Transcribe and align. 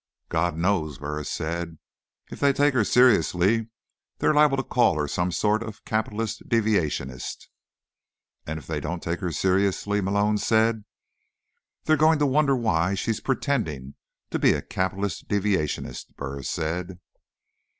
"God 0.29 0.57
knows," 0.57 0.97
Burris 0.97 1.29
said. 1.29 1.77
"If 2.31 2.39
they 2.39 2.53
take 2.53 2.73
her 2.73 2.83
seriously, 2.83 3.67
they're 4.17 4.33
liable 4.33 4.57
to 4.57 4.63
call 4.63 4.95
her 4.97 5.07
some 5.07 5.31
sort 5.31 5.61
of 5.61 5.85
capitalist 5.85 6.49
deviationist." 6.49 7.49
"And 8.47 8.57
if 8.57 8.65
they 8.65 8.79
don't 8.79 9.03
take 9.03 9.19
her 9.19 9.31
seriously?" 9.31 10.01
Malone 10.01 10.39
said. 10.39 10.77
"Then 10.77 10.85
they're 11.83 11.97
going 11.97 12.17
to 12.17 12.25
wonder 12.25 12.55
why 12.55 12.95
she's 12.95 13.19
pretending 13.19 13.93
to 14.31 14.39
be 14.39 14.53
a 14.53 14.63
capitalist 14.63 15.27
deviationist," 15.27 16.15
Burris 16.15 16.49
said. 16.49 16.99